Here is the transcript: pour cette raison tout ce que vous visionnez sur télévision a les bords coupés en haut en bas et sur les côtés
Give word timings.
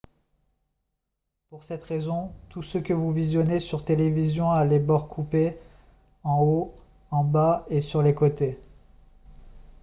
pour 1.51 1.61
cette 1.61 1.83
raison 1.83 2.33
tout 2.49 2.63
ce 2.63 2.79
que 2.79 2.91
vous 2.91 3.11
visionnez 3.11 3.59
sur 3.59 3.85
télévision 3.85 4.49
a 4.49 4.65
les 4.65 4.79
bords 4.79 5.07
coupés 5.07 5.59
en 6.23 6.41
haut 6.41 6.73
en 7.11 7.23
bas 7.23 7.67
et 7.69 7.81
sur 7.81 8.01
les 8.01 8.15
côtés 8.15 8.59